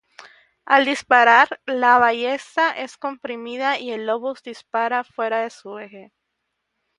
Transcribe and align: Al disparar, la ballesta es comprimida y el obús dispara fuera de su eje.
Al 0.75 0.85
disparar, 0.85 1.59
la 1.67 1.99
ballesta 1.99 2.71
es 2.71 2.97
comprimida 2.97 3.77
y 3.77 3.91
el 3.91 4.09
obús 4.09 4.41
dispara 4.41 5.03
fuera 5.03 5.41
de 5.43 5.51
su 5.51 5.77
eje. 5.77 6.11